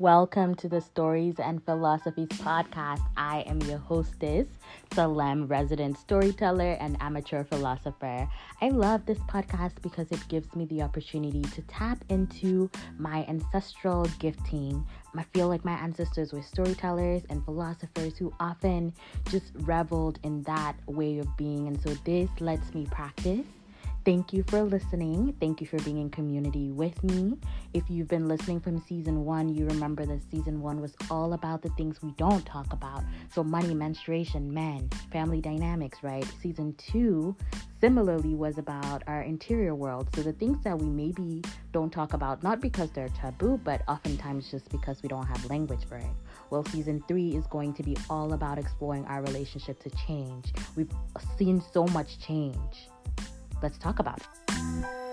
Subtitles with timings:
[0.00, 3.00] Welcome to the Stories and Philosophies podcast.
[3.16, 4.48] I am your hostess,
[4.92, 8.28] Salem, resident storyteller and amateur philosopher.
[8.60, 12.68] I love this podcast because it gives me the opportunity to tap into
[12.98, 14.84] my ancestral gifting.
[15.16, 18.92] I feel like my ancestors were storytellers and philosophers who often
[19.30, 23.46] just reveled in that way of being, and so this lets me practice
[24.04, 25.34] Thank you for listening.
[25.40, 27.38] Thank you for being in community with me.
[27.72, 31.62] If you've been listening from season one, you remember that season one was all about
[31.62, 33.02] the things we don't talk about.
[33.32, 36.26] So, money, menstruation, men, family dynamics, right?
[36.42, 37.34] Season two,
[37.80, 40.10] similarly, was about our interior world.
[40.14, 41.42] So, the things that we maybe
[41.72, 45.86] don't talk about, not because they're taboo, but oftentimes just because we don't have language
[45.88, 46.12] for it.
[46.50, 50.52] Well, season three is going to be all about exploring our relationship to change.
[50.76, 50.92] We've
[51.38, 52.90] seen so much change
[53.62, 55.03] Let's talk about it.